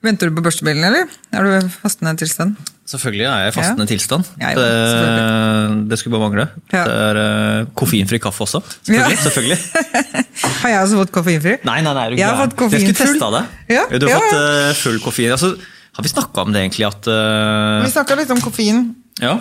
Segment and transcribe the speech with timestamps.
[0.00, 1.10] Venter du på børstebilen, eller?
[1.36, 2.54] Er du fastende tilstand?
[2.88, 3.90] Selvfølgelig er jeg i fastende Ja.
[3.90, 4.30] tilstand.
[4.40, 6.46] Ja, jo, det, det skulle bare mangle.
[6.72, 6.84] Ja.
[6.88, 8.62] Det er eh, koffeinfri kaffe også.
[8.80, 9.18] Selvfølgelig.
[9.18, 9.22] Ja.
[9.26, 9.58] selvfølgelig.
[10.62, 11.54] Har jeg også fått koffeinfri?
[11.68, 12.88] Nei, nei, nei, du Jeg har fått koffeinfull.
[12.88, 13.44] Jeg skulle testa det.
[13.76, 15.30] Ja, Du har fått eh, full koffein.
[15.36, 15.52] Altså,
[15.98, 17.84] har vi snakka om det egentlig at uh...
[17.84, 18.86] Vi snakka litt om koffein.
[19.20, 19.36] Ja.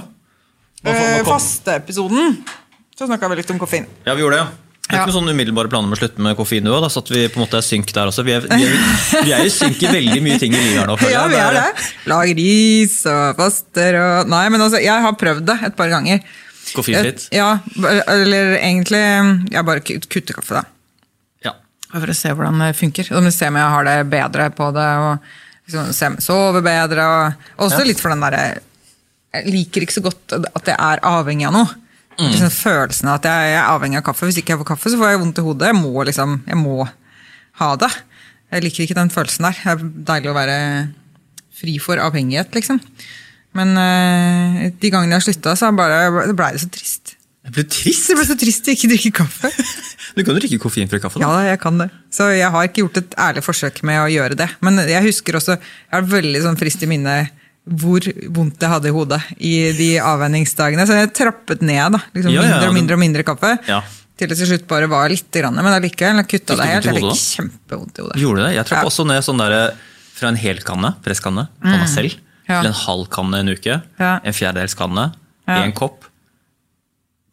[1.28, 2.42] Fasteepisoden.
[3.00, 3.88] Så snakka vi litt om koffein.
[4.04, 4.69] Ja, vi gjorde det, ja.
[4.90, 7.04] Det er ikke noen sånn umiddelbare planer om å slutte med koffein nå, da, så
[7.04, 8.24] at vi på en måte er synk der også.
[8.26, 8.72] Vi er, vi er,
[9.28, 10.96] vi er jo synk i veldig mye ting i livet nå.
[11.12, 15.14] Ja, vi er Det Lag Lager ris og faster og Nei, men altså, jeg har
[15.22, 16.24] prøvd det et par ganger.
[16.74, 17.28] Koffeinfritt.
[17.30, 17.60] Jeg- Ja,
[18.16, 19.04] eller egentlig
[19.54, 20.64] Jeg bare kut- kutter kaffe, da.
[21.46, 21.54] Ja.
[21.94, 23.12] For å se hvordan det funker.
[23.18, 24.88] Og se om jeg har det bedre på det.
[25.06, 25.20] og
[25.68, 27.06] liksom, se om jeg sover bedre.
[27.06, 28.60] Og og også litt for den derre
[29.34, 31.76] Jeg liker ikke så godt at jeg er avhengig av noe.
[32.20, 32.34] Mm.
[32.34, 34.28] Liksom følelsen av at jeg er avhengig av kaffe.
[34.28, 35.70] Hvis ikke jeg får kaffe, så får jeg vondt i hodet.
[35.72, 36.82] Jeg må liksom, jeg må
[37.62, 37.92] ha det.
[38.50, 39.62] Jeg liker ikke den følelsen der.
[39.62, 40.58] Det er deilig å være
[41.60, 42.82] fri for avhengighet, liksom.
[43.58, 47.16] Men eh, de gangene jeg slutta, så bare, det blei det så trist.
[47.46, 48.10] Det ble trist.
[48.12, 49.54] Det ble så trist å ikke drikke kaffe.
[50.18, 51.28] Du kan jo drikke koffeinfri kaffe, da.
[51.30, 51.86] Ja, jeg kan det.
[52.12, 54.48] Så jeg har ikke gjort et ærlig forsøk med å gjøre det.
[54.66, 57.14] Men jeg husker også, jeg har veldig sånn frist i minne
[57.70, 58.02] hvor
[58.34, 60.86] vondt jeg hadde i hodet i de avvenningsdagene.
[60.90, 62.00] Så jeg trappet ned, da.
[62.16, 63.52] Liksom Ja, ja, mindre og mindre og mindre kaffe.
[63.68, 63.82] Ja.
[64.20, 66.86] Til det til slutt bare var litt, grann, men allikevel kutta det helt.
[66.90, 68.18] Jeg fikk kjempevondt i hodet.
[68.20, 68.56] Gjorde det?
[68.56, 68.90] Jeg trapp Ja.
[68.90, 69.76] også ned sånn der,
[70.20, 72.26] fra en hel kanne, presskanne, på meg selv, Mm.
[72.50, 72.62] Ja.
[72.62, 74.20] til en halv kanne en uke, Ja.
[74.24, 75.14] en fjerdedels kanne,
[75.48, 75.62] Ja.
[75.64, 76.04] en kopp,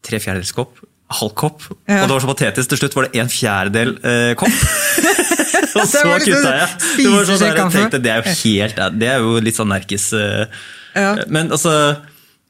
[0.03, 0.77] tre fjerdedels kopp,
[1.09, 2.01] halv kopp, Ja.
[2.03, 4.51] og det var så patetisk, til slutt var det en fjerdedel eh, kopp.
[5.77, 6.67] og så Det liksom kutta jeg.
[6.97, 9.71] Det var sånn der, jeg tenkte, det er jo helt, det er jo litt sånn
[9.71, 10.09] nerkis.
[10.13, 10.45] eh,
[10.97, 11.15] Ja.
[11.29, 11.73] Men altså,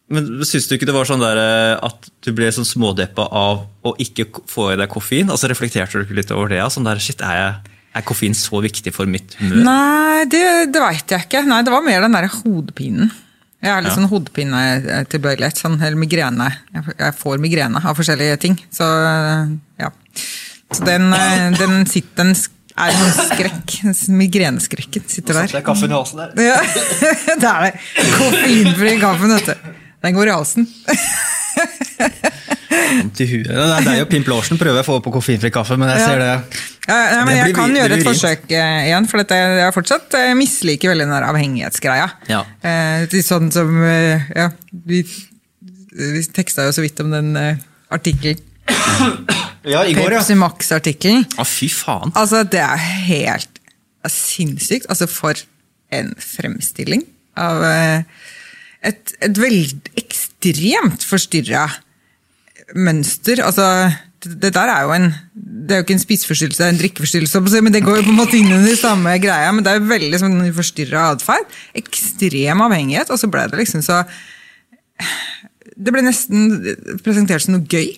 [0.10, 3.66] men syns du ikke det var sånn der eh, at du ble sånn smådeppa av
[3.84, 5.28] å ikke få i deg koffein?
[5.34, 6.62] Altså Reflekterte du ikke litt over det?
[6.72, 9.66] Sånn der, shit, er, jeg, er koffein så viktig for mitt humør?
[9.68, 11.44] Nei, det, det veit jeg ikke.
[11.50, 13.12] Nei, Det var mer den derre hodepinen.
[13.64, 13.96] Jeg har litt Ja.
[13.98, 16.52] sånn hodepinetilbøyelighet, sånn, eller migrene.
[16.76, 18.58] Jeg, jeg får migrene av forskjellige ting.
[18.72, 18.86] Så
[19.80, 19.90] ja.
[20.72, 22.36] Så den, eh, den sitter den
[22.78, 23.73] er en sånn skrekk.
[24.14, 25.62] Migreneskrekken sitter der.
[25.66, 26.30] kaffen i halsen der.
[26.38, 26.60] Ja,
[27.42, 27.73] det er det.
[28.20, 29.73] Koffeinfri kaffen, vet du.
[30.06, 30.67] Den går i halsen.
[33.17, 33.48] Huet.
[33.48, 36.04] Det er deg og Pimp Larsen prøver jeg å få på koffeinfri kaffe, men jeg
[36.06, 36.34] ser det.
[36.87, 40.93] Ja, men jeg kan gjøre et forsøk eh, igjen, for dette, jeg fortsatt eh, misliker
[40.93, 42.05] veldig den der avhengighetsgreia.
[42.31, 42.43] Ja.
[42.64, 44.48] Eh, sånn som ja,
[44.87, 45.02] vi,
[45.92, 47.36] vi teksta jo så vidt om den
[47.93, 48.43] artikkelen.
[49.67, 50.21] Ja, i går, ja.
[50.21, 51.25] Pepsi Max-artikkelen.
[51.36, 52.14] Å, fy faen.
[52.15, 53.58] Altså, det er helt
[54.08, 54.86] sinnssykt.
[54.87, 55.36] Altså, for
[55.92, 57.04] en fremstilling
[57.36, 61.65] av et, et veldig ekstremt forstyrra
[62.80, 63.43] mønster.
[63.43, 63.67] Altså,
[64.27, 65.08] det, der er jo en
[65.67, 68.14] Det er jo ikke en spiseforstyrrelse, det er en drikkeforstyrrelse, men det går jo på
[68.14, 69.52] en måte inn under samme greia.
[69.52, 71.55] Men det er jo veldig sånn forstyrra atferd.
[71.76, 73.11] Ekstrem avhengighet.
[73.11, 74.04] Og så ble det liksom så
[75.77, 76.54] Det ble nesten
[77.04, 77.98] presentert som noe gøy.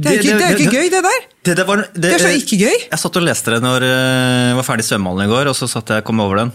[0.00, 1.22] Det er jo ikke, det er ikke gøy, det der!
[1.42, 2.76] Det, det, var, Det er så ikke gøy.
[2.92, 5.56] Jeg satt og leste det når eh, jeg var ferdig i svømmehallen i går, og
[5.58, 6.52] så satt jeg og kom over den.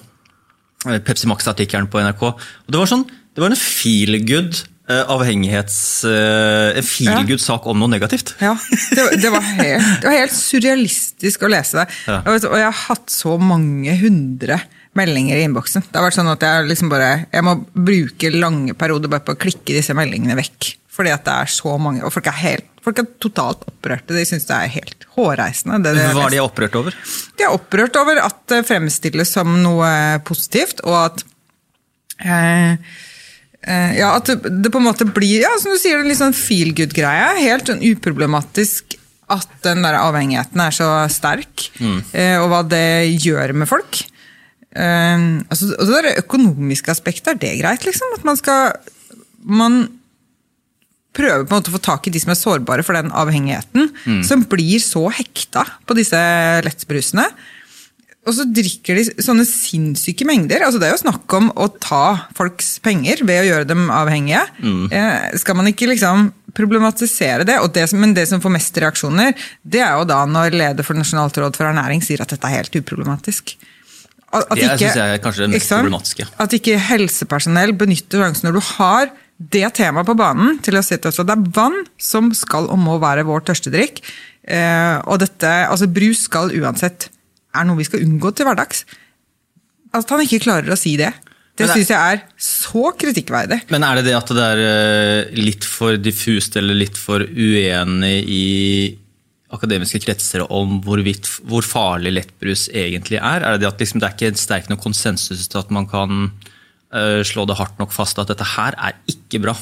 [0.88, 2.24] Eh, Pepsi Max-artikkelen på NRK.
[2.32, 5.78] Og det var sånn, det var en feel good eh, avhengighets...
[6.06, 8.36] eh, en feel good sak om noe negativt.
[8.44, 8.54] Ja,
[8.94, 11.88] det, det, var helt, det var helt surrealistisk å lese det.
[12.06, 12.22] Ja.
[12.30, 14.60] Og, jeg har hatt så mange hundre
[14.96, 15.88] meldinger i innboksen.
[15.90, 19.36] Det har vært sånn at Jeg liksom bare, jeg må bruke lange perioder bare på
[19.36, 20.76] å klikke disse meldingene vekk.
[20.96, 24.16] Fordi at det er så mange, og folk er, helt, folk er totalt opprørte.
[24.16, 25.82] De syns det er helt hårreisende.
[25.84, 26.96] Det, det, Hva er de opprørt over?
[27.36, 29.90] de er opprørt over at det fremstilles som noe
[30.28, 31.26] positivt, og at
[32.24, 33.04] eh, eh,
[33.66, 36.36] ja, at det, det på en måte blir ja, som du sier, en litt sånn
[36.38, 37.32] feel good-greie.
[37.42, 38.98] Helt sånn uproblematisk
[39.34, 41.70] at den der avhengigheten er så sterk,
[42.14, 44.04] eh, og hva det gjør med folk.
[44.76, 48.14] Eh, altså, og det der økonomiske aspektet, er det greit, liksom?
[48.20, 48.76] At man skal
[49.46, 49.86] man
[51.16, 53.88] prøver på en måte å få tak i de som er sårbare for den avhengigheten,
[54.26, 56.20] som blir så hekta på disse
[56.66, 57.24] lettbrusene.
[58.26, 60.64] Og så drikker de sånne sinnssyke mengder.
[60.66, 64.42] altså Det er jo snakk om å ta folks penger ved å gjøre dem avhengige.
[64.92, 67.60] Eh, skal man ikke liksom problematisere det?
[67.62, 70.88] Og det som, men det som får mest reaksjoner, det er jo da når leder
[70.88, 73.56] for Nasjonalt råd for ernæring sier at dette er helt uproblematisk.
[74.34, 76.28] At, at Det ikke- synes jeg er kanskje det mest liksom, problematiske.
[76.40, 80.96] At ikke helsepersonell benytter sjansen når du har det temaet på banen, til å si
[80.96, 84.00] at det er vann som skal og må være vår tørstedrikk.
[84.48, 87.10] Eh, og dette, altså brus skal uansett
[87.56, 88.84] er noe vi skal unngå til hverdags.
[89.96, 91.14] At han ikke klarer å si det,
[91.56, 93.62] det syns jeg er så kritikkverdig.
[93.72, 98.18] Men er det det at det er eh, litt for diffust eller litt for uenig
[98.28, 98.48] i
[99.56, 103.40] akademiske kretser om hvorvidt, hvor farlig lettbrus egentlig er?
[103.40, 105.88] Er det det at liksom, det er ikke en sterk nok konsensus til at man
[105.88, 109.56] kan uh, slå det hardt nok fast at dette her er ikke bra?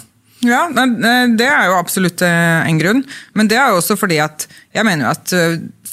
[0.43, 3.03] Ja, Det er jo absolutt eh, en grunn.
[3.31, 4.43] Men det er jo også fordi at
[4.75, 5.33] jeg mener jo at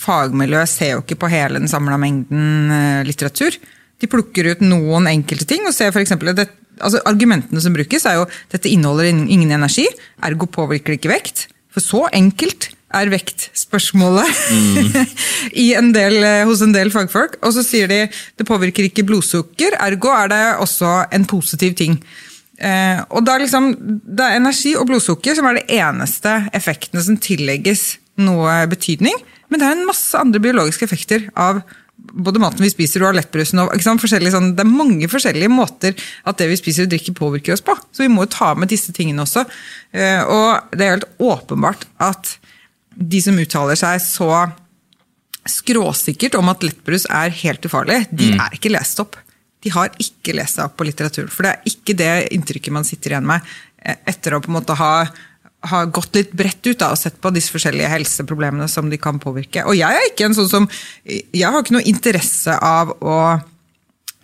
[0.00, 3.56] eh, fagmiljøet ser jo ikke på hele den samla mengden litteratur.
[4.00, 6.17] De plukker ut noen enkelte ting og ser f.eks.
[6.81, 9.85] Altså, argumentene som brukes, er jo dette inneholder ingen energi,
[10.25, 11.49] ergo påvirker det ikke vekt.
[11.70, 15.93] For så enkelt er vektspørsmålet mm.
[16.00, 17.38] eh, hos en del fagfolk.
[17.44, 22.00] Og så sier de det påvirker ikke blodsukker, ergo er det også en positiv ting.
[22.61, 23.73] Eh, og da liksom,
[24.05, 29.17] Det er energi og blodsukker som er de eneste effektene som tillegges noe betydning.
[29.50, 31.62] Men det er en masse andre biologiske effekter av
[32.00, 33.61] både maten vi spiser og lettbrusen.
[33.62, 37.64] Og, sånn, det er mange forskjellige måter at det vi spiser og drikker påvirker oss
[37.64, 37.76] på.
[37.93, 39.44] Så vi må jo ta med disse tingene også.
[39.93, 42.37] Eh, og det er helt åpenbart at
[42.91, 44.31] de som uttaler seg så
[45.49, 48.43] skråsikkert om at lettbrus er helt ufarlig, de mm.
[48.44, 49.17] er ikke lest opp.
[49.64, 51.31] De har ikke lest seg opp på litteratur.
[51.32, 53.44] For det er ikke det inntrykket man sitter igjen med
[53.85, 54.93] eh, etter å på en måte ha,
[55.69, 59.21] ha gått litt bredt ut da, og sett på disse forskjellige helseproblemene som de kan
[59.21, 59.65] påvirke.
[59.69, 60.69] Og jeg er ikke en sånn som
[61.05, 63.17] Jeg har ikke noe interesse av å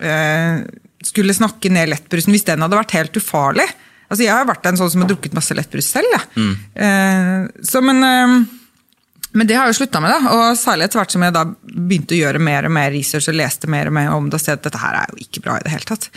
[0.01, 0.63] eh,
[1.05, 3.67] skulle snakke ned lettbrusen hvis den hadde vært helt ufarlig.
[4.07, 6.09] Altså, Jeg har vært en sånn som har drukket masse lettbrus selv.
[6.15, 6.21] Ja.
[6.39, 6.53] Mm.
[6.87, 8.37] Eh, så, men, uh,
[9.37, 10.33] men det har jeg jo slutta med, da.
[10.33, 13.37] og særlig etter hvert som jeg da begynte å gjøre mer og mer research og
[13.37, 15.65] leste mer og mer om det, og at dette her er jo ikke bra i
[15.65, 16.07] det hele tatt.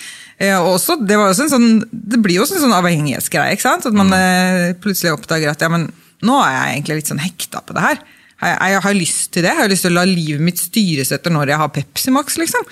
[0.60, 3.56] Og også, det, var også sånn, det blir jo også en sånn avhengighetsgreie.
[3.56, 3.88] ikke sant?
[3.90, 4.80] At man mm.
[4.80, 5.90] plutselig oppdager at ja, men
[6.26, 8.00] nå er jeg egentlig litt sånn hekta på det her.
[8.40, 9.52] Jeg, jeg har lyst til det.
[9.52, 12.40] Jeg har lyst til å la livet mitt styres etter når jeg har Pepsi Max.
[12.40, 12.66] liksom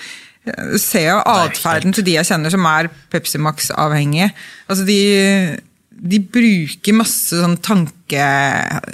[0.79, 4.29] ser jo atferden til de jeg kjenner som er Pepsi Max-avhengige.
[4.69, 4.99] Altså de,
[5.91, 8.87] de, bruker masse sånn tankekjør,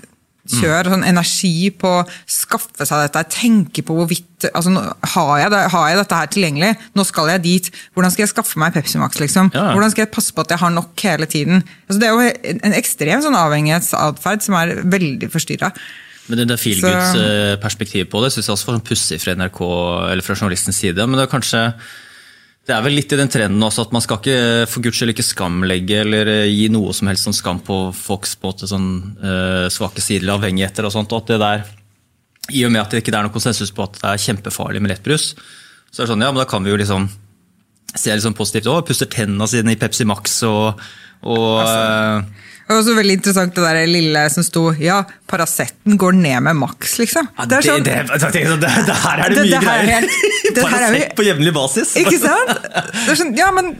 [0.45, 0.91] mm.
[0.93, 3.23] sånn energi på å skaffe seg dette.
[3.33, 4.73] Tenke på hvorvidt altså,
[5.15, 6.71] har, jeg det, har, jeg dette her tilgjengelig?
[6.97, 7.69] Nå skal jeg dit.
[7.95, 9.19] Hvordan skal jeg skaffe meg Pepsi Max?
[9.21, 9.51] Liksom?
[9.55, 9.67] Ja.
[9.73, 11.63] Hvordan skal jeg passe på at jeg har nok hele tiden?
[11.87, 15.73] Altså, det er jo en ekstrem sånn avhengighetsatferd som er veldig forstyrra.
[16.25, 19.61] Men det, det feelgoods-perspektivet på det syns jeg også var sånn pussig fra NRK,
[20.09, 21.05] eller fra journalistens side.
[21.05, 21.67] Men det er kanskje
[22.65, 24.37] det er vel litt i den trenden også at man skal ikke
[24.69, 28.33] for guds skyld ikke skamlegge eller eh, gi noe som helst sånn skam på folks
[28.41, 28.87] på sånn,
[29.21, 31.13] uh, svake sider, avhengigheter og sånt.
[31.13, 31.67] og at det der,
[32.57, 34.95] I og med at det ikke er noen konsensus på at det er kjempefarlig med
[34.95, 35.27] lettbrus,
[35.91, 37.05] så er det sånn, ja, men da kan vi jo liksom
[37.95, 38.67] se liksom positivt.
[38.67, 40.81] Å, pusser tennene sine i Pepsi Max og,
[41.21, 42.45] og altså.
[42.65, 46.57] Det var også veldig interessant det der lille som sto Ja, Paraceten går ned med
[46.57, 47.27] maks, liksom.
[47.37, 50.07] Ja, det, sånn, det, det, det, her er det, mye greier!
[50.57, 51.93] Paracet på jevnlig basis.
[52.01, 52.65] Ikke sant?
[53.11, 53.75] Sånn, ja, men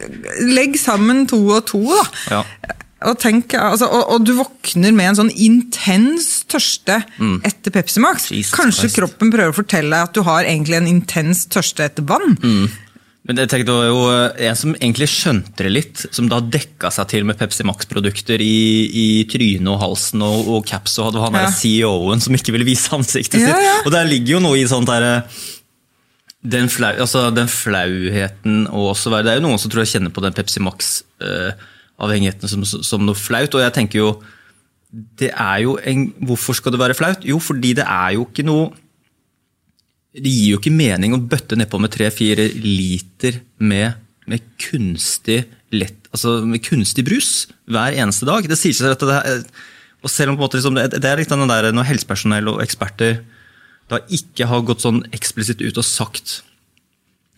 [0.54, 2.06] legg sammen to og to, da.
[2.38, 2.44] Ja.
[3.10, 7.40] Og, tenk, altså, og, og, du våkner med en sånn intens tørste mm.
[7.46, 8.30] etter Pepsi Max.
[8.32, 9.00] Jesus Kanskje Christ.
[9.02, 12.38] kroppen prøver å fortelle deg at du har egentlig en intens tørste etter vann.
[12.42, 12.70] Mm.
[13.26, 16.38] Men jeg tenkte, det var jo eh, En som egentlig skjønte det litt, som da
[16.40, 21.10] dekka seg til med Pepsi Max-produkter i, i trynet og halsen og, og caps, og
[21.10, 21.50] hadde han ja.
[21.50, 23.66] CEO-en som ikke ville vise ansiktet ja, sitt.
[23.66, 23.76] Ja.
[23.84, 25.24] Og der ligger jo noe i sånt derre
[26.46, 30.14] den, flau, altså den, flauheten og også Det er jo noen som tror jeg kjenner
[30.14, 33.58] på den Pepsi Max-avhengigheten uh, som, som, noe flaut.
[33.58, 34.12] Og jeg tenker jo
[34.94, 37.26] det er jo en, Hvorfor skal det være flaut?
[37.26, 38.70] Jo, fordi det er jo ikke noe
[40.16, 43.98] det gir jo ikke mening å bøtte nedpå med tre-fire liter med,
[44.32, 45.44] med, kunstig
[45.76, 47.32] lett, altså med kunstig brus
[47.72, 48.48] hver eneste dag.
[48.48, 49.46] Det sier seg at det er,
[50.06, 52.62] og selv om på en måte liksom, det er litt den der, Når helsepersonell og
[52.64, 53.24] eksperter
[53.92, 56.40] da ikke har gått sånn eksplisitt ut og sagt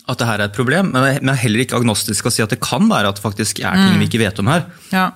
[0.07, 2.53] at det her er et problem, men jeg er heller ikke agnostisk å si at
[2.53, 3.99] det kan være at det faktisk er ting mm.
[3.99, 4.63] vi ikke vet om her.
[4.93, 5.09] Ja.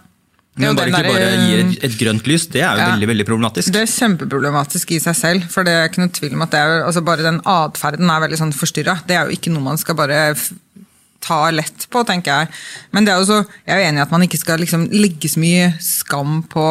[0.60, 3.25] Men bare ikke bare gir et, et, grønt lys, det er jo ja, veldig veldig
[3.29, 3.72] problematisk.
[3.72, 5.46] Det er kjempeproblematisk i seg selv.
[5.53, 8.39] for det er ikke noe tvil om at er, altså bare den atferden er veldig
[8.41, 8.98] sånn forstyrra.
[9.08, 10.20] Det er jo ikke noe man skal bare
[11.24, 12.51] ta lett på, tenker jeg.
[12.91, 15.39] Men det er også, jeg er enig i at man ikke skal liksom legge så
[15.39, 16.67] mye skam på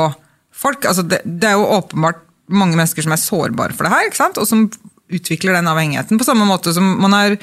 [0.60, 0.84] folk.
[0.84, 2.20] Altså det, det, er jo åpenbart
[2.50, 4.68] mange mennesker som er sårbare for det her, og som
[5.10, 6.20] utvikler den avhengigheten.
[6.20, 7.38] På samme måte som man er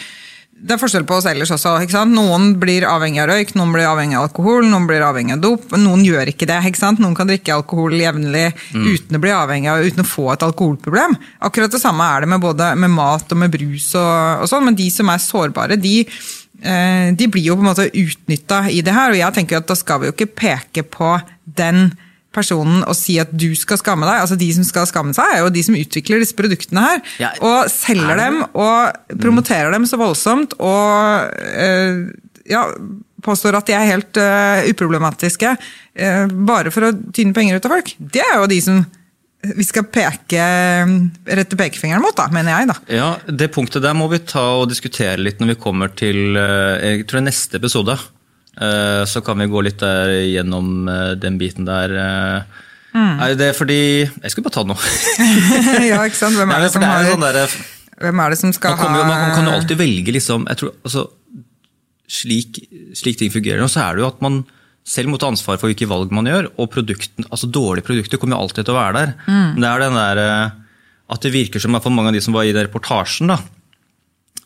[0.57, 1.75] det er forskjell på oss ellers også.
[1.83, 2.15] ikke sant?
[2.17, 5.67] Noen blir avhengig av røyk, noen blir avhengig av alkohol, noen blir avhengig av dop.
[5.77, 6.57] Noen gjør ikke det.
[6.69, 7.01] ikke sant?
[7.03, 8.87] Noen kan drikke alkohol jevnlig mm.
[8.87, 11.13] uten å bli avhengig av, uten å få et alkoholproblem.
[11.45, 14.65] Akkurat det samme er det med både med mat og med brus, og, og sånn,
[14.71, 15.95] men de som er sårbare, de,
[16.63, 19.13] eh, de blir jo på en måte utnytta i det her.
[19.13, 21.91] Og jeg tenker at da skal vi jo ikke peke på den
[22.37, 24.21] personen og si at du skal skamme deg.
[24.23, 27.01] Altså De som skal skamme seg, er jo de som utvikler disse produktene her.
[27.23, 32.05] Ja, og selger dem og promoterer dem så voldsomt og øh,
[32.47, 32.63] ja,
[33.25, 37.75] påstår at de er helt øh, uproblematiske øh, bare for å tyne penger ut av
[37.79, 37.91] folk.
[37.99, 38.85] Det er jo de som
[39.47, 40.43] vi skal peke,
[41.37, 42.69] rette pekefingeren mot, da, mener jeg.
[42.71, 42.75] da.
[42.91, 47.05] Ja, Det punktet der må vi ta og diskutere litt når vi kommer til jeg
[47.07, 47.95] tror neste episode.
[48.57, 51.93] Eh, Så kan vi gå litt der gjennom eh, den biten der.
[52.97, 53.19] Mm.
[53.21, 54.77] Er det fordi Jeg skulle bare ta det nå.
[55.91, 56.35] ja, ikke sant?
[56.39, 57.57] Hvem er det som, det er sånn der,
[58.01, 60.57] hvem er det som skal man, jo- ha man kan jo alltid velge liksom, jeg
[60.61, 61.03] tror, altså,
[62.09, 62.61] slik,
[62.97, 64.39] slik ting fungerer nå, så er det jo at man
[64.87, 68.37] selv må ta ansvar for hvilke valg man gjør, og produkten, altså dårlige produkter kommer
[68.37, 69.09] jo alltid til å være der.
[69.27, 70.77] Men det er den der, eh,
[71.11, 73.37] at det virker som for mange av de som var i den reportasjen, da,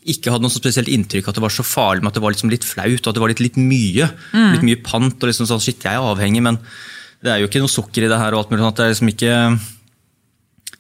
[0.09, 2.33] ikke hadde noe så spesielt inntrykk at det var så farlig, men at det var
[2.33, 4.07] liksom litt flaut, og at det var litt, litt mye.
[4.55, 6.57] Litt mye pant, og liksom sånn, shit, jeg er avhengig, men
[7.21, 8.79] det er jo ikke noe sukker i det her, og alt mulig sånt.
[8.79, 9.35] Det er liksom ikke...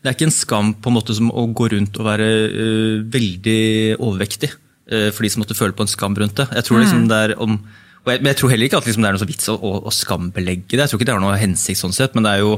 [0.01, 2.95] Det er ikke en skam på en måte som å gå rundt og være uh,
[3.13, 3.61] veldig
[4.01, 4.49] overvektig.
[4.89, 6.47] uh, for de som måtte føle på en skam rundt det.
[6.57, 7.59] Jeg tror liksom det er om,
[8.07, 9.73] jeg, men jeg tror heller ikke at liksom det er noe så vits å, å,
[9.85, 10.81] å skambelegge det.
[10.83, 12.55] Jeg tror ikke det har noe hensikt, sånn sett, men det er jo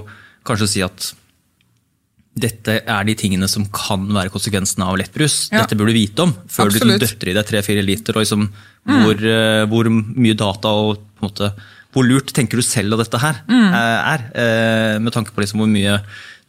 [0.48, 1.10] kanskje å si at
[2.34, 5.52] dette er de tingene som kan være konsekvensene av lettbrus.
[5.52, 5.62] Ja.
[5.62, 6.98] Dette burde du vite om før Absolutt.
[6.98, 8.18] du døtter i deg tre-fire liter.
[8.18, 8.48] og liksom
[8.84, 11.52] hvor, øh, hvor mye data og på en måte,
[11.94, 13.70] hvor lurt tenker du selv at dette her mm.
[13.74, 14.26] er.
[14.34, 16.00] eh, med tanke på liksom hvor mye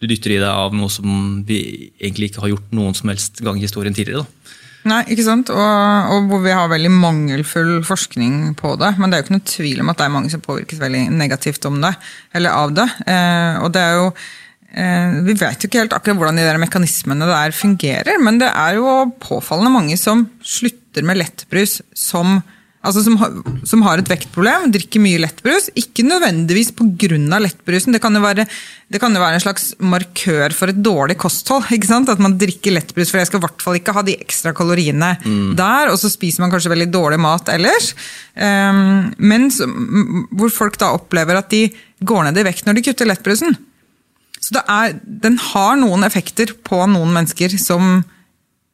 [0.00, 3.44] du dytter i deg av noe som vi egentlig ikke har gjort noen som helst
[3.44, 4.24] gang i historien tidligere.
[4.24, 4.54] Da.
[4.84, 5.48] Nei, ikke sant?
[5.52, 8.92] Og, og hvor vi har veldig mangelfull forskning på det.
[8.98, 11.04] Men det er jo ikke noe tvil om at det er mange som påvirkes veldig
[11.14, 11.94] negativt om det,
[12.36, 12.88] eller av det.
[13.08, 14.26] Eh, og det er jo eh,
[14.74, 18.80] Vi vet jo ikke helt akkurat hvordan de der mekanismene der fungerer, men det er
[18.80, 18.88] jo
[19.22, 22.40] påfallende mange som slutter med lettbrus som
[22.84, 23.32] Altså som, har-
[23.64, 25.70] som har et vektproblem, drikker mye lettbrus.
[25.72, 27.16] Ikke nødvendigvis pga.
[27.40, 27.94] lettbrusen.
[27.96, 28.44] Det kan, jo være,
[28.92, 31.64] det kan jo være en slags markør for et dårlig kosthold.
[31.72, 35.14] At man drikker lettbrus, for jeg skal i hvert fall ikke ha de ekstra kaloriene
[35.56, 35.88] der.
[35.88, 37.94] Og så spiser man kanskje veldig dårlig mat ellers.
[38.36, 39.48] Um, men
[40.36, 41.70] hvor folk da opplever at de
[42.04, 43.56] går ned i vekt når de kutter lettbrusen.
[44.44, 48.02] Så det er, den har noen effekter på noen mennesker som,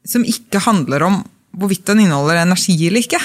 [0.02, 1.20] som ikke handler om
[1.60, 3.20] hvorvidt den inneholder energi eller ikke.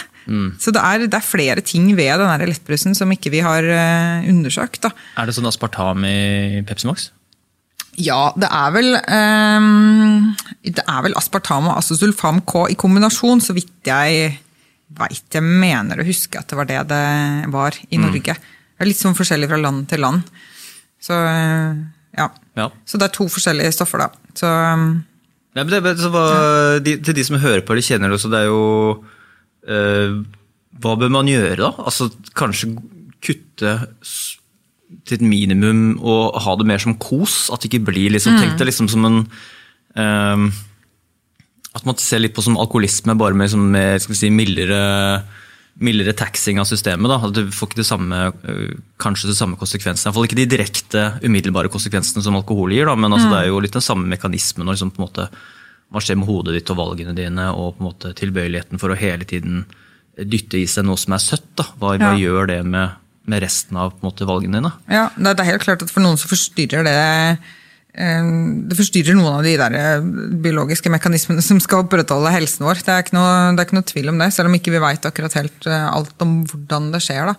[0.61, 4.25] Så det er, det er flere ting ved den lettbrusen som ikke vi har eh,
[4.31, 4.81] undersøkt.
[4.87, 4.91] Da.
[5.21, 7.11] Er det sånn aspartam i Pepsi Max?
[8.01, 10.33] Ja, det er vel um,
[10.65, 14.33] Det er vel aspartam og azosulfam K i kombinasjon, så vidt jeg
[14.95, 15.27] veit.
[15.31, 17.05] Jeg mener å huske at det var det det
[17.53, 18.35] var i Norge.
[18.35, 20.25] Det er litt sånn forskjellig fra land til land.
[21.05, 21.85] Så eh,
[22.17, 22.29] ja.
[22.55, 22.69] Ja.
[22.87, 24.31] Så det er to forskjellige stoffer, da.
[24.37, 24.51] Så
[25.55, 26.25] Nei, men det, hva,
[26.83, 28.63] de, til de som hører på eller kjenner det, så det er jo
[29.71, 30.17] eh,
[30.83, 31.71] Hva bør man gjøre, da?
[31.79, 32.73] Altså Kanskje
[33.23, 33.77] kutte
[35.05, 37.45] til et minimum og ha det mer som kos?
[37.53, 39.21] At det ikke blir liksom, Tenk det liksom som en
[39.95, 40.43] eh,
[41.71, 44.83] At man ser litt på som alkoholisme, bare med, liksom, med skal vi si, mildere
[45.81, 47.11] mildere taxing av systemet.
[47.11, 47.29] Da.
[47.35, 50.07] Du får ikke det samme, øh, kanskje de samme konsekvensene.
[50.07, 52.95] Iallfall ikke de direkte, umiddelbare konsekvensene som alkohol gir, da.
[52.95, 54.67] men altså, det er jo litt den samme mekanismen.
[54.67, 55.27] og Liksom, på en måte,
[55.91, 58.99] hva skjer med hodet ditt og valgene dine, og på en måte tilbøyeligheten for å
[58.99, 59.65] hele tiden
[60.15, 61.49] dytte i seg noe som er søtt.
[61.59, 61.67] Da.
[61.75, 62.95] Hva, hva gjør det med,
[63.27, 64.71] med resten av måte, valgene dine?
[64.87, 67.39] Ja, det er- helt klart at for noen så forstyrrer det
[67.95, 70.07] det forstyrrer noen av de der eh,
[70.43, 72.81] biologiske mekanismene som skal opprettholde helsen vår.
[72.83, 74.81] Det er ikke noe, det er ikke noe tvil om det, selv om ikke vi
[74.83, 77.31] veit akkurat helt eh, alt om hvordan det skjer.
[77.31, 77.35] Da.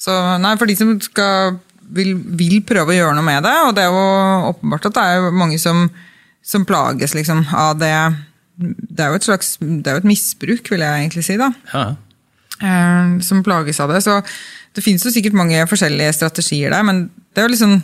[0.00, 1.58] Så nei, For de som skal,
[1.92, 4.06] vil, vil prøve å gjøre noe med det, og det er jo
[4.54, 5.84] åpenbart at det er mange som,
[6.40, 7.92] som plages liksom, av det
[8.56, 11.36] Det er jo et slags det er jo et misbruk, vil jeg egentlig si.
[11.36, 11.84] da Ja,
[13.22, 14.00] som plages av det.
[14.02, 14.16] Så
[14.74, 17.76] det finnes jo sikkert mange forskjellige strategier der, men det er jo liksom,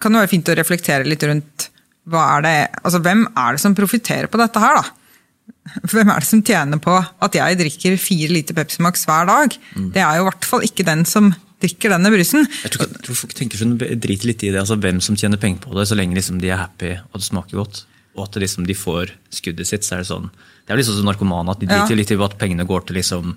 [0.00, 1.70] kan det være fint å reflektere litt rundt
[2.04, 4.84] er det, altså hvem er det som profitterer på dette her, da?
[5.90, 9.54] Hvem er det som tjener på at jeg drikker fire liter Pepsi Max hver dag?
[9.92, 11.30] Det er jo i hvert fall ikke den som
[11.64, 12.44] drikker denne brusen.
[12.64, 15.40] Jeg tror, jeg tror folk tenker sånn, driter litt i det, altså hvem som tjener
[15.40, 17.84] penger på det, så lenge liksom de er happy og det smaker godt.
[18.14, 21.00] Og at liksom de får skuddet sitt, så er det sånn Det er jo liksom
[21.00, 21.80] som narkomane, at de Ja.
[21.82, 23.34] driter litt i at pengene går til liksom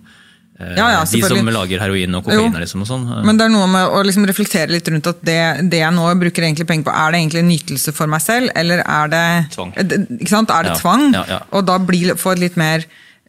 [0.57, 3.03] Ja, ja, de som lager heroin og kokain liksom og sånn.
[3.27, 5.37] Men det er noe med å liksom reflektere litt rundt at det,
[5.69, 8.49] det jeg nå bruker egentlig penger på, er det egentlig en nytelse for meg selv,
[8.57, 9.73] eller er det Tvang.
[9.77, 10.49] Eh, Ikke sant?
[10.49, 11.03] Er det Ja, tvang?
[11.13, 11.39] ja, ja.
[11.53, 12.85] Og da bli, få et litt mer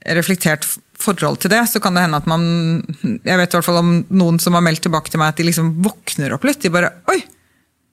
[0.08, 0.64] reflektert
[0.98, 2.42] forhold til det, så kan det hende at man
[3.04, 5.46] Jeg vet i hvert fall om noen som har meldt tilbake til meg at de
[5.50, 6.62] liksom våkner opp litt.
[6.64, 7.20] De bare Oi!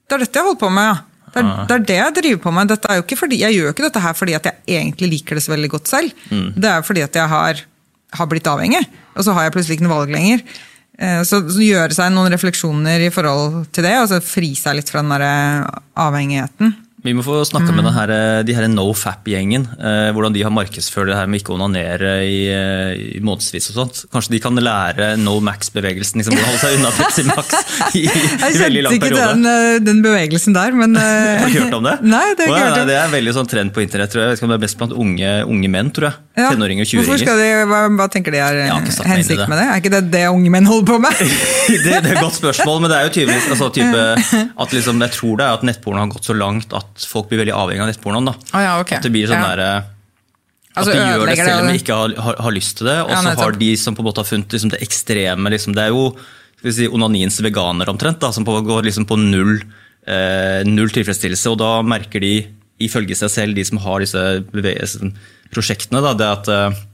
[0.06, 0.96] Det er dette jeg holder på med, ja.
[1.36, 2.68] Det er, det er det jeg driver på med.
[2.72, 5.08] Dette er jo ikke fordi, jeg gjør jo ikke dette her fordi at jeg egentlig
[5.12, 6.12] liker det så veldig godt selv.
[6.30, 6.46] Mm.
[6.56, 7.60] Det er fordi at jeg har,
[8.18, 8.82] har blitt avhengig,
[9.16, 10.42] og så har jeg plutselig ikke noe valg lenger.
[10.98, 14.78] Eh, Så, så gjøre seg noen refleksjoner i forhold til det, og så fri seg
[14.78, 15.66] litt fra den der
[16.06, 16.74] avhengigheten.
[17.06, 19.66] Vi må få snakke med den her, eh, de her NoFap-gjengen.
[19.78, 23.70] Eh, hvordan de har markedsført det her med ikke å onanere i, eh, i månedsvis
[23.70, 24.00] og sånt.
[24.10, 27.54] Kanskje de kan lære No Max-bevegelsen, liksom, holde seg unna Pepsi Max
[27.94, 29.28] i, i veldig lang kjente ikke periode.
[29.36, 31.02] den, eh, den bevegelsen der, men eh,
[31.40, 31.96] Har du ikke hørt om det?
[32.16, 32.90] Nei, det har jeg ikke hørt om.
[32.90, 34.10] Det er veldig sånn trend på internett.
[34.10, 34.26] tror jeg.
[34.26, 35.92] Jeg vet ikke om det er best blant unge, unge menn.
[35.94, 36.20] tror jeg.
[36.36, 36.50] Ja.
[36.52, 37.22] Tenåringer og 20-åringer.
[37.22, 39.66] skal hva, hva tenker de er Jeg ikke hensikt med det?
[39.70, 41.22] Er ikke det det unge menn holder på med?
[41.22, 44.04] det, det er et godt spørsmål, men det er jo tydeligvis altså, type,
[44.66, 47.42] at liksom, Jeg tror det er at nettporno har gått så langt at folk blir
[47.44, 48.32] veldig avhengig av nettpornoen.
[48.32, 48.98] Å ja, okay.
[48.98, 49.52] At det blir sånn Ja.
[49.52, 49.92] der, at
[50.76, 52.96] Altså, at de gjør det selv om de ikke har, har, har lyst til det.
[53.06, 55.72] Og så ja, har de som på en måte har funnet liksom, det ekstreme liksom,
[55.76, 56.10] Det er jo
[56.60, 59.54] si, onaniens veganer omtrent, da, som på, går liksom på null,
[60.04, 61.48] eh, null tilfredsstillelse.
[61.54, 62.34] Og da merker de,
[62.84, 64.20] ifølge seg selv, de som har disse
[65.54, 66.84] prosjektene, da, det at eh,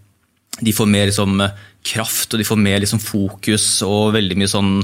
[0.63, 1.43] de får mer liksom,
[1.83, 4.77] kraft og de får mer liksom, fokus og veldig mye sånn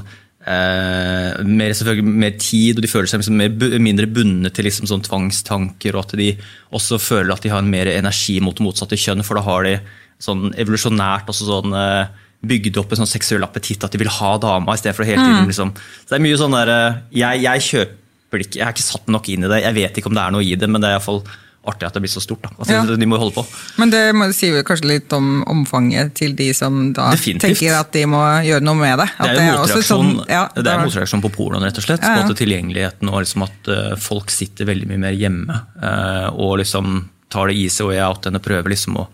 [0.46, 5.04] eh, mer, mer tid, og de føler seg liksom mer, mindre bundet til liksom, sånn
[5.06, 5.96] tvangstanker.
[5.96, 6.32] Og at de
[6.74, 9.68] også føler at de har en mer energi mot det motsatte kjønn, for da har
[9.68, 9.76] de
[10.22, 14.32] sånn evolusjonært også sånn eh, bygd opp en sånn seksuell appetitt at de vil ha
[14.42, 15.74] dama i stedet for å hele tiden liksom.
[15.74, 18.86] Så det er mye sånn der, eh, jeg, jeg kjøper det ikke, jeg har ikke
[18.86, 19.60] satt nok inn i det.
[19.64, 21.22] Jeg vet ikke om det er noe i det, men det er iallfall
[21.70, 22.42] artig at det blir så stort.
[22.42, 22.50] da.
[22.58, 22.96] Altså, Ja.
[22.98, 23.44] De må holde på.
[23.78, 24.02] Men det
[24.36, 27.58] sier vel kanskje litt om omfanget til de som da Definitivt.
[27.58, 29.08] tenker at de må gjøre noe med det.
[29.18, 32.02] Det er jo motreaksjon, sånn- ja, det er motreaksjon på pornoen, rett og slett.
[32.02, 32.26] Ja, ja.
[32.28, 37.08] På tilgjengeligheten og liksom at uh, folk sitter veldig mye mer hjemme uh, og liksom
[37.30, 39.08] tar det easy way out enn å prøve liksom å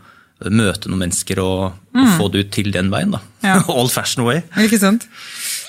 [0.51, 3.11] møte noen mennesker og, og få det ut til den veien.
[3.15, 3.21] da.
[3.43, 3.69] Mm.
[3.79, 4.43] Old fashion way.
[4.61, 5.07] Ikke sant?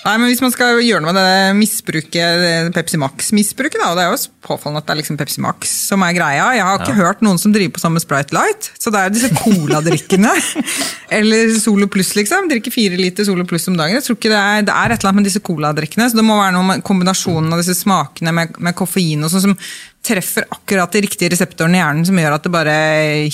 [0.06, 4.04] Nei, men Hvis man skal gjøre noe med det misbruket, Pepsi Max-misbruket, da, og det
[4.06, 6.98] er jo påfallende at det er liksom Pepsi Max som er greia Jeg har ikke
[7.00, 10.30] hørt noen som driver på samme Sprite Light, så det er disse coladrikkene.
[11.18, 12.52] eller Solo Pluss, liksom.
[12.52, 13.98] Drikker fire liter Solo Pluss om dagen.
[13.98, 16.28] Jeg tror ikke det er, det er et eller annet med disse coladrikkene, så det
[16.28, 19.60] må være noe med kombinasjonen av disse smakene med, med koffein og sånn som
[20.06, 22.82] treffer akkurat de riktige reseptorene i hjernen, som gjør at det bare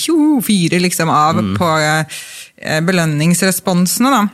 [0.00, 4.14] tjo, fyrer liksom av på eh, belønningsresponsene.
[4.14, 4.28] da.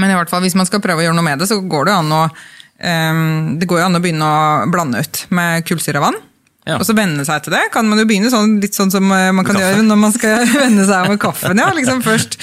[0.00, 1.88] Men i hvert fall, hvis man skal prøve å gjøre noe med det, så går
[1.88, 3.26] det an å, um,
[3.60, 6.18] det går jo an å begynne å blande ut med kullsyrevann.
[6.64, 6.78] Ja.
[6.78, 7.66] Og så venne seg til det.
[7.74, 10.46] Kan man jo begynne sånn, litt sånn som eh, man kan gjøre når man skal
[10.64, 11.60] venne seg med kaffen.
[11.60, 12.38] Ja, liksom først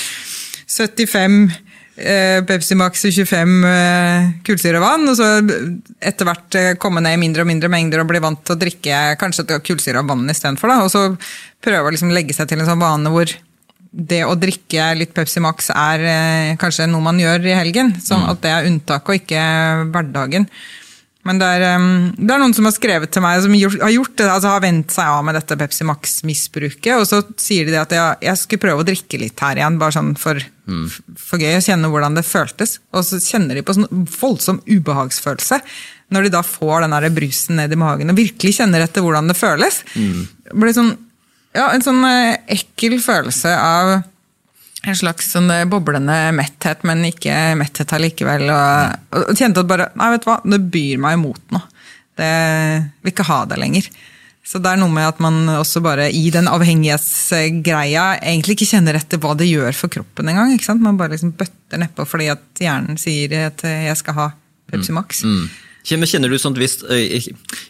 [0.70, 1.39] 75
[1.98, 5.29] eh, Pepsi Max og 25 eh, kullsyrevann, og så
[5.98, 8.61] etter hvert eh, komme ned i mindre og mindre mengder og bli vant til å
[8.61, 10.75] drikke kanskje kullsyre av vann istedenfor.
[10.85, 11.07] Og så
[11.64, 13.33] prøve å liksom legge seg til en sånn vane hvor
[13.92, 17.92] det å drikke litt Pepsi Max er eh, kanskje noe man gjør i helgen.
[18.00, 19.42] Sånn at det er unntaket og ikke
[19.92, 20.48] hverdagen.
[21.27, 21.64] Men det er,
[22.18, 24.64] det er noen som har skrevet til meg, som gjort, har gjort det, altså har
[24.64, 26.96] vent seg av med dette Pepsi Max-misbruket.
[26.96, 29.94] Og så sier de at jeg, jeg skulle prøve å drikke litt her igjen, bare
[30.00, 30.42] sånn for,
[31.22, 31.60] for gøy.
[31.60, 32.80] Og kjenne hvordan det føltes.
[32.96, 35.62] Og så kjenner de på sånn voldsom ubehagsfølelse.
[36.12, 39.30] Når de da får den der brusen ned i magen og virkelig kjenner etter hvordan
[39.30, 39.84] det føles.
[39.94, 40.96] Det blir sånn
[41.57, 43.98] ja, en sånn eh, ekkel følelse av
[44.81, 48.48] en slags sånn eh, boblende metthet, men ikke metthet allikevel.
[48.50, 51.61] Og, og kjente at bare Nei, vet du hva, det byr meg imot nå.
[52.22, 52.31] Det
[53.01, 53.87] vil ikke ha det lenger.
[54.51, 58.98] Så det er noe med at man også bare i den avhengighetsgreia egentlig ikke kjenner
[58.98, 60.55] etter hva det gjør for kroppen engang.
[60.81, 64.31] Man bare liksom bøtter nedpå fordi at hjernen sier at jeg skal ha
[64.72, 65.22] Pepsi Max.
[65.81, 67.17] Kjenner, kjenner du sånt visst, eh,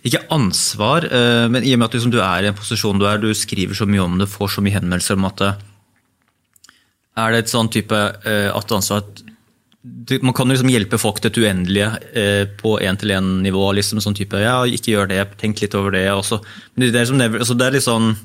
[0.04, 3.22] ikke, ansvar, eh, men i og med at du er i en posisjon du er,
[3.22, 5.44] du skriver så mye om det, får så mye henvendelser om at
[7.18, 9.24] Er det et sånn type eh, at ansvar at
[10.22, 13.72] Man kan jo liksom hjelpe folk til et uendelige eh, på én-til-én-nivå.
[13.74, 16.06] liksom sånn type, ja, Ikke gjør det, tenk litt over det.
[16.12, 16.42] Også.
[16.76, 18.16] Men det er, liksom, altså det er litt sånn,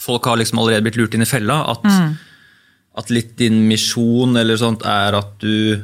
[0.00, 1.62] Folk har liksom allerede blitt lurt inn i fella.
[1.70, 1.84] At,
[2.98, 5.80] at litt din misjon eller sånt er at du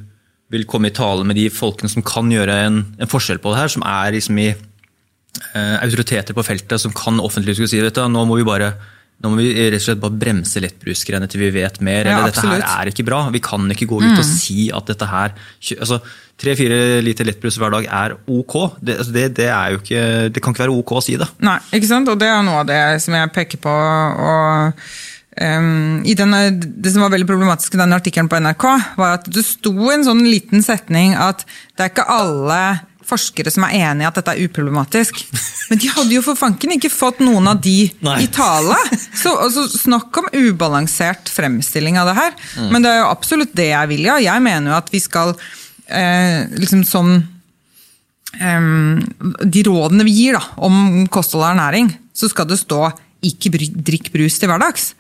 [0.51, 3.61] vil komme i tale med de folkene som kan gjøre en, en forskjell på det
[3.63, 8.09] her, som er liksom i eh, autoriteter på feltet, som kan offentlig skulle si dette.
[8.11, 8.75] nå må vi bare
[9.21, 12.09] nå må vi rett og slett bare bremse lettbrusgreiene til vi vet mer.
[12.09, 13.27] Ja, eller dette her er ikke bra.
[13.35, 15.35] Vi kan ikke gå ut og si at dette her
[15.77, 16.01] altså,
[16.41, 18.55] Tre-fire liter lettbrus hver dag er ok.
[18.81, 21.29] Det, altså, det, det, er ikke, det kan ikke være ok å si det.
[21.45, 22.09] Nei, ikke sant?
[22.09, 23.75] Og det er noe av det som jeg peker på.
[24.25, 24.87] Og,
[25.31, 28.64] i denne, det som var veldig problematisk i den artikkelen på NRK,
[28.99, 31.45] var at det sto en sånn liten setning at
[31.79, 32.62] det er ikke alle
[33.11, 35.23] forskere som er enig i at dette er uproblematisk.
[35.71, 38.21] Men de hadde jo for fanken ikke fått noen av de Nei.
[38.25, 38.77] i tale.
[39.16, 42.38] Så altså, Snakk om ubalansert fremstilling av det her.
[42.71, 44.19] Men det er jo absolutt det jeg vil, ja.
[44.23, 45.35] Jeg mener jo at vi skal
[45.87, 47.21] eh, liksom som
[48.38, 49.01] Um,
[49.43, 52.93] de rådene vi gir da, om kosthold og ernæring, så skal det stå
[53.27, 54.93] 'ikke drikk brus til hverdags'.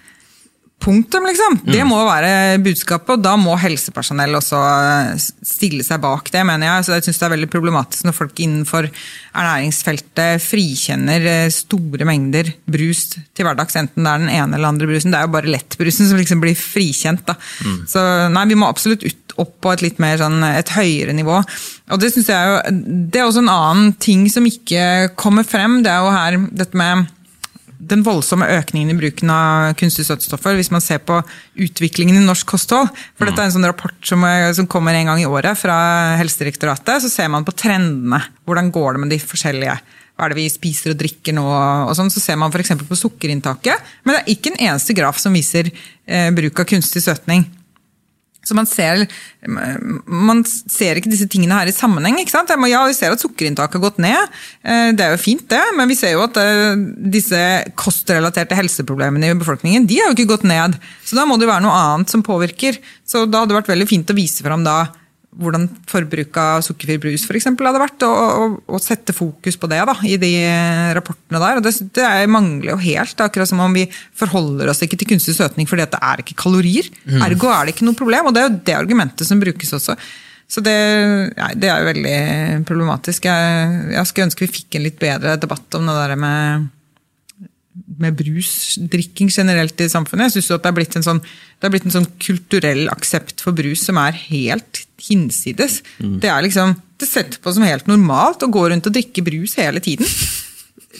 [0.80, 1.58] Punktum, liksom.
[1.68, 5.10] Det må være budskapet, og da må helsepersonell også eh,
[5.44, 6.86] stille seg bak det, mener jeg.
[6.86, 12.48] Så jeg synes det er veldig problematisk når folk innenfor ernæringsfeltet frikjenner eh, store mengder
[12.64, 15.12] brus til hverdags, enten det er den ene eller andre brusen.
[15.12, 17.28] Det er jo bare lettbrusen som liksom blir frikjent.
[17.28, 17.36] Da.
[17.90, 21.42] Så nei, vi må absolutt ut, opp på et litt mer sånn, et høyere nivå.
[21.92, 22.58] Og det synes jeg jo,
[23.12, 25.82] det er også en annen ting som ikke kommer frem.
[25.84, 27.08] Det er jo her dette med
[27.80, 31.16] den voldsomme økningen i bruken av kunstige søtstoffer, hvis man ser på
[31.56, 32.90] utviklingen i norsk kosthold.
[33.18, 35.78] For dette er en sånn rapport som, er- som kommer en gang i året fra
[36.20, 37.02] Helsedirektoratet.
[37.02, 38.20] Så ser man på trendene.
[38.46, 39.78] Hvordan går det med de forskjellige
[40.20, 41.42] hva er det vi spiser og drikker nå?
[41.88, 42.74] og sånn, Så ser man f.eks.
[42.84, 43.80] på sukkerinntaket.
[44.04, 45.70] Men det er ikke en eneste graf som viser
[46.04, 47.46] eh, bruk av kunstig søtning.
[48.46, 49.02] Så man ser,
[50.08, 52.16] man ser ikke disse tingene her i sammenheng.
[52.22, 52.50] ikke sant?
[52.70, 55.88] Ja, Vi ser at sukkerinntaket har gått ned, eh, det er jo fint det, men
[55.88, 56.74] vi ser jo at eh,
[57.12, 57.40] disse
[57.76, 60.78] kostrelaterte helseproblemene i befolkningen de har jo ikke gått ned.
[61.04, 62.80] Så da må det være noe annet som påvirker.
[63.04, 64.86] Så da hadde det vært veldig fint å vise fram da
[65.38, 69.68] hvordan forbruk av sukkerfri brus for eksempel, hadde vært, og, og, og sette fokus på
[69.70, 70.30] det da, i de
[70.96, 71.60] rapportene der.
[71.60, 73.84] og Det, det er- mangler jo helt, akkurat som om vi
[74.18, 76.90] forholder oss ikke til kunstig søtning fordi det er ikke kalorier.
[77.06, 79.96] Ergo er det ikke noe problem, og det er jo det argumentet som brukes også.
[80.50, 80.74] Så det,
[81.38, 83.28] nei, det er jo veldig problematisk.
[83.30, 86.66] Jeg, jeg skulle ønske vi fikk en litt bedre debatt om det der med
[88.00, 90.28] med brusdrikking generelt i samfunnet.
[90.28, 93.84] Jeg at det blitt en sånn, det er blitt en sånn kulturell aksept for brus
[93.88, 95.80] som er helt hinsides.
[96.20, 99.56] Det er liksom, det setter på som helt normalt å gå rundt og drikke brus
[99.60, 100.06] hele tiden.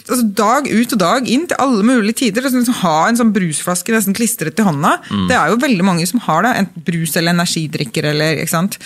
[0.00, 2.46] Altså Dag ut og dag inn til alle mulige tider.
[2.46, 4.96] og Liksom, ha en sånn brusflaske nesten klistret til hånda.
[5.28, 6.56] Det er jo veldig mange som har det.
[6.62, 8.04] Enten brus eller energidrikker.
[8.14, 8.78] eller, ikke sant?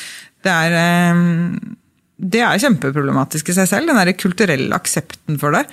[0.44, 0.72] Det er...
[0.80, 1.80] eh,
[2.14, 5.64] det er kjempeproblematisk i seg selv, den der kulturelle aksepten for det.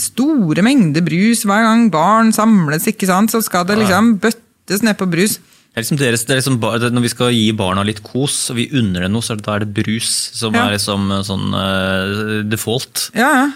[0.00, 3.34] Store mengder brus hver gang barn samles, ikke sant?
[3.34, 5.36] så skal det liksom bøttes ned på brus.
[5.70, 6.56] Det er liksom deres, det er liksom,
[6.96, 9.52] når vi skal gi barna litt kos, og vi unner dem noe, så er det,
[9.54, 10.64] er brus som Ja.
[10.66, 13.10] er liksom sånn uh, default.
[13.14, 13.50] Ja, ja.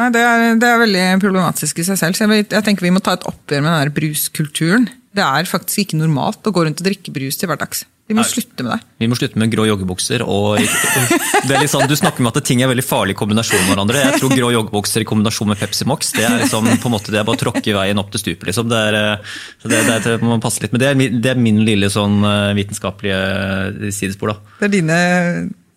[0.00, 2.16] Nei, det er, det er veldig problematisk i seg selv.
[2.16, 4.88] Så jeg, jeg tenker vi må ta et oppgjør med den der bruskulturen.
[5.12, 7.84] Det er faktisk ikke normalt å gå rundt og drikke brus til hverdags.
[8.10, 8.80] Vi må slutte med det.
[9.00, 10.24] Vi må slutte med grå joggebukser.
[10.26, 13.70] og det er sånn, Du snakker om at ting er veldig farlig i kombinasjon med
[13.72, 14.02] hverandre.
[14.02, 17.14] Jeg tror grå joggebukser i kombinasjon med Pepsi Max det er liksom, på en måte,
[17.14, 18.48] det er bare å tråkke veien opp til stupet.
[18.50, 18.68] Liksom.
[18.68, 19.38] Det er, eh,
[19.70, 20.82] det, er- det må man passe litt med.
[20.82, 24.34] Det er, det er min lille sånn eh, vitenskapelige sidespor.
[24.34, 24.56] da.
[24.60, 24.98] Det er dine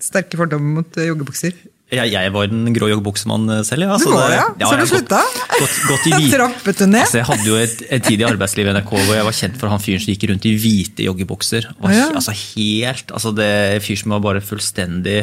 [0.01, 1.53] sterke fordommer mot eh, joggebukser.
[1.95, 3.87] Jeg, jeg var en grå joggebuksemann eh, selv.
[3.87, 4.67] Ja, Du så var det, ja?
[4.69, 5.21] Så du slutta?
[5.55, 7.05] Gått, gått, gått Trappet du ned?
[7.05, 9.57] Altså, jeg hadde jo et, en tid i arbeidslivet i NRK hvor jeg var kjent
[9.61, 11.69] for han fyren som gikk rundt i hvite joggebukser.
[11.79, 12.05] Var, Ja.
[12.19, 13.49] altså, helt, altså det
[13.85, 15.19] fyr som var bare fullstendig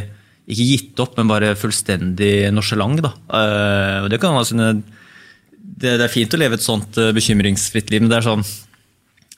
[0.52, 3.04] Ikke gitt opp, men bare fullstendig nonchalant.
[3.06, 4.72] Eh, det, kan sine,
[5.54, 8.42] det, det er fint å leve et sånt uh, bekymringsfritt liv, men det er sånn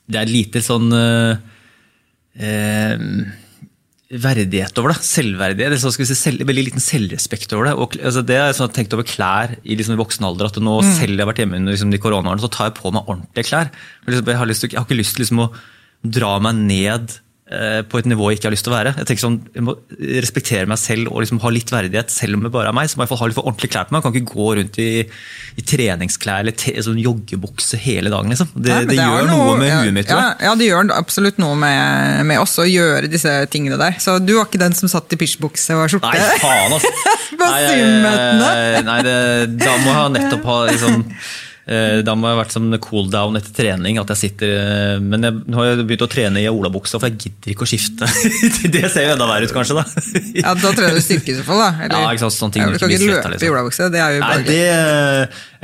[0.09, 1.37] Det er lite sånn uh,
[2.35, 2.97] eh,
[4.09, 5.01] verdighet over det.
[5.05, 5.67] Selvverdighet.
[5.67, 7.75] eller så skal vi si, selv, veldig liten selvrespekt over det.
[7.81, 10.51] Og, altså, det er sånn, tenkt over klær i liksom, voksen alder.
[10.51, 12.93] at nå Selv jeg har vært hjemme under liksom, de koronaårene, så tar jeg på
[12.93, 13.71] meg ordentlige klær.
[14.05, 15.51] Jeg, har lyst jeg har ikke lyst til liksom, å
[16.05, 18.91] dra meg ned på et nivå jeg ikke har lyst til å være.
[18.97, 19.75] Jeg tenker sånn, jeg må
[20.17, 22.89] respektere meg selv og liksom, ha litt verdighet, selv om det bare er meg.
[22.89, 24.01] Så må jeg i hvert fall ha litt for ordentlig klær på meg.
[24.01, 24.87] Jeg kan ikke gå rundt i,
[25.61, 28.33] i treningsklær eller te, sånn joggebukse hele dagen.
[28.33, 28.49] Liksom.
[28.55, 30.09] Det, ja, det, det, gjør noe med ja, huet mitt.
[30.09, 34.01] Ja, ja, det gjør absolutt noe med, med oss å gjøre disse tingene der.
[34.01, 36.15] Så du var ikke den som satt i pysjbukse og skjorte?
[36.17, 36.93] Nei, faen, altså.
[37.39, 38.85] På Nei, nei, Zoom-møtene.
[38.89, 39.17] Nei, det,
[39.61, 41.33] da må jeg nettopp ha liksom eh,
[42.05, 43.97] da må jeg ha vært som cool down etter trening.
[43.97, 47.09] at jeg sitter, eh, Men jeg, nå har jeg begynt å trene i olabuksa, for
[47.09, 48.05] jeg gidder ikke å skifte.
[48.75, 49.79] Det ser jo enda verre ut, kanskje.
[49.79, 49.85] da.
[50.43, 51.87] Ja, Da trener du styrke selvfølgelig, da?
[51.87, 52.05] Eller?
[52.05, 53.47] Ja, ikke sant, sånne ting Ja, du kan ikke løpe liksom.
[53.47, 54.61] i olabukse, det er jo bare Nei, det,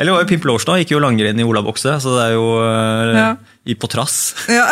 [0.02, 3.14] eller var jo Pimp Lotion gikk jo langrenn i olabukse, så det er jo eh,
[3.22, 3.30] Ja.
[3.70, 4.18] i på trass.
[4.50, 4.66] ja.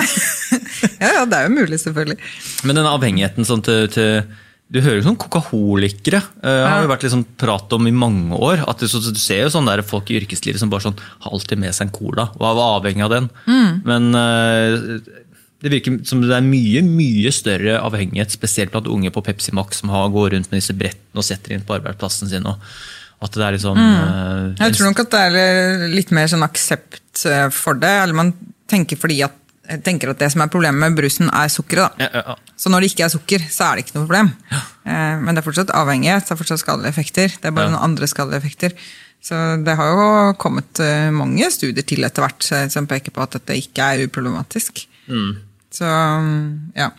[1.03, 2.17] ja, ja, det er jo mulig, selvfølgelig.
[2.65, 4.23] Men den avhengigheten sånn til, til
[4.69, 6.19] Du hører jo sånn kokaholikere.
[6.43, 8.61] Uh, har jo vært sånn prat om i mange år.
[8.69, 11.33] at Du, så, du ser jo sånne der folk i yrkeslivet som bare sånn, har
[11.33, 13.31] alltid med seg en cola og er avhengig av den.
[13.87, 15.25] Men uh,
[15.59, 19.81] det virker som det er mye mye større avhengighet, spesielt blant unge på Pepsi Max
[19.81, 22.47] som har, går rundt med disse brettene og setter inn på arbeidsplassen sin.
[22.47, 22.61] Og,
[23.19, 27.25] at det er liksom eh, Jeg tror nok at det er litt mer sånn aksept
[27.27, 27.91] eh, for det.
[28.05, 28.31] Eller man
[28.71, 29.35] tenker fordi at
[29.69, 31.97] jeg tenker at det som er problemet med brusen, er sukkeret.
[31.99, 32.07] da.
[32.07, 32.53] ja, ja, ja.
[32.59, 34.31] Så når det ikke er sukker, så er det ikke noe problem.
[34.51, 37.35] Eh, Men det er fortsatt avhengighet, det er fortsatt skadelige effekter.
[37.35, 38.73] Det er bare noen andre skadelige effekter.
[39.21, 43.21] Så det har jo kommet eh, mange studier til etter hvert eh, som peker på
[43.25, 44.85] at dette ikke er uproblematisk.
[45.11, 45.31] Mm.
[45.75, 46.89] Så mm, ja.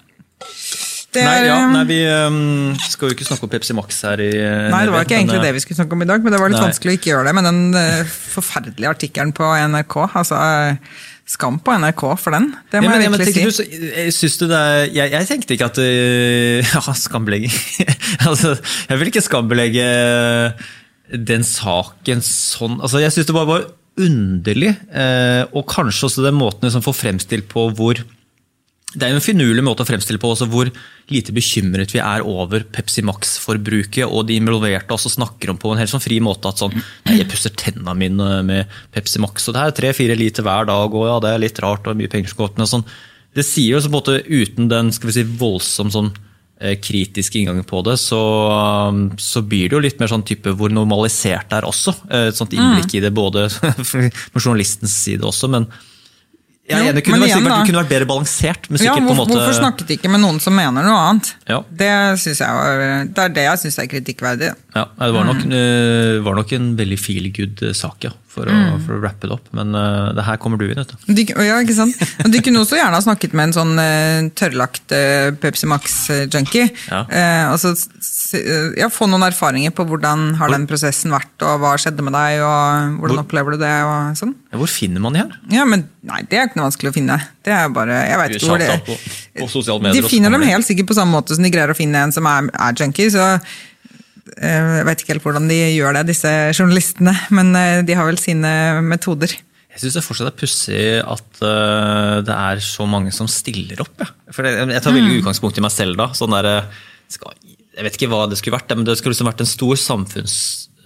[1.10, 3.96] Det Nei, er, ja, eh, nei, vi um, skal jo ikke snakke om Pepsi Max
[4.06, 4.20] her.
[4.22, 4.30] i
[4.70, 6.52] Nei, det var ikke egentlig det vi skulle snakke om i dag, men det var
[6.52, 6.68] litt Nei.
[6.68, 9.96] vanskelig å ikke gjøre det med den eh, forferdelige artikkelen på NRK.
[10.20, 11.00] Altså, eh,
[11.30, 12.48] skam på NRK for den.
[12.72, 13.62] Det Ja, må men, jeg virkelig du, si.
[13.62, 14.60] så- jeg, syns du det
[14.96, 17.52] jeg, jeg tenkte ikke at øh, Ja, skambelegging
[18.28, 18.56] altså,
[18.90, 19.84] Jeg vil ikke skambelegge
[21.30, 23.68] den saken sånn altså, Jeg syns det bare var
[24.00, 27.98] underlig, eh, og kanskje også den måten liksom får fremstilt på hvor
[28.90, 30.66] det er en finurlig måte å fremstille på også hvor
[31.10, 35.78] lite bekymret vi er over Pepsi Max-forbruket, og de involverte også snakker om på en
[35.78, 39.54] helt sånn fri måte at sånn Nei, jeg pusser tennene mine med Pepsi Max, og
[39.54, 42.32] det er tre-fire liter hver dag, og ja, det er litt rart, og mye penger
[42.32, 42.84] som går til sånn.
[43.38, 46.10] Det sier jo så på en måte uten den skal vi si, voldsom sånn
[46.58, 48.18] eh, kritiske inngangen på det, så,
[49.22, 51.94] så blir det jo litt mer sånn type hvor normalisert det er også.
[52.10, 53.46] eh, Et sånt innblikk i det både
[53.90, 54.08] fra
[54.42, 55.70] journalistens side også, men
[56.76, 58.70] er Jo, det kunne, vært, igjen sikkert- det kunne vært bedre balansert.
[58.70, 59.34] men Ja, hvor, på en måte...
[59.36, 61.34] Hvorfor snakket de ikke med noen som mener noe annet?
[61.48, 61.60] Ja.
[61.70, 64.50] Det, jeg var, det er det jeg syns er kritikkverdig.
[64.76, 65.52] Ja, det var nok, Mm.
[65.52, 68.76] eh, var nok en veldig feel good sak, ja, for å, Mm.
[68.86, 69.48] for å rappe det opp.
[69.56, 71.14] Men uh, det her kommer du inn, vet du.
[71.18, 71.96] De, ja, ikke sant?
[72.30, 76.68] De kunne også gjerne ha snakket med en sånn uh, tørrlagt uh, Pepsi Max-junkie.
[76.90, 77.00] Ja.
[77.50, 77.72] Altså,
[78.78, 82.38] ja, få noen erfaringer på hvordan har den prosessen vært, og hva skjedde med deg,
[82.46, 84.34] og hvordan Hvor- opplever du det, og sånn.
[84.52, 85.34] Ja, hvor finner man de her?
[85.50, 87.18] Ja, men nei, det er ikke noe vanskelig å finne.
[87.46, 88.84] Det er bare, jeg vet ikke hvor det er.
[88.86, 89.92] på, på.
[89.92, 92.26] De finner dem helt sikkert på samme måte som de greier å finne en som
[92.30, 93.26] er, er junkie, så
[94.36, 98.18] jeg vet ikke helt hvordan de gjør det, disse journalistene, men eh, de har vel
[98.20, 98.50] sine
[98.86, 99.30] metoder.
[99.70, 103.96] Jeg syns det fortsatt er pussig at eh, det er så mange som stiller opp.
[104.02, 104.08] Ja.
[104.34, 106.06] For jeg tar veldig utgangspunkt i meg selv da.
[106.18, 106.64] Sånn der, eh,
[107.76, 109.76] jeg vet ikke hva det skulle vært, men det skulle liksom vært en stor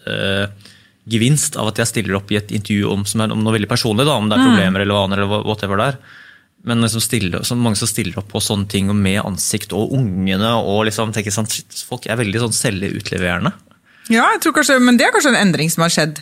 [0.05, 4.05] samfunnsgevinst av at jeg stiller opp i et intervju om, som om noe veldig personlig,
[4.09, 4.49] da, om det er Mm.
[4.53, 5.97] problemer eller vaner eller whatever det er.
[6.64, 9.92] Men liksom stille, så mange som stiller opp på sånne ting og med ansikt og
[9.98, 13.53] ungene og liksom tenker sånn, shit, Folk er veldig sånn selvutleverende.
[14.12, 16.20] Ja, jeg tror kanskje, men det er kanskje en endring som har skjedd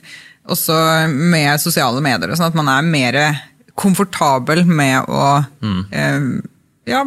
[0.51, 0.77] også
[1.11, 2.31] med sosiale medier.
[2.31, 3.19] og Sånn at man er mer
[3.79, 5.27] komfortabel med å
[5.95, 6.27] eh,
[6.91, 7.03] ja,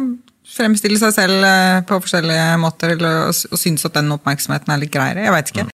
[0.56, 4.82] fremstille seg selv eh, på forskjellige måter, eller, og, og synes at den oppmerksomheten er
[4.82, 5.24] litt greiere.
[5.26, 5.64] Jeg veit ikke.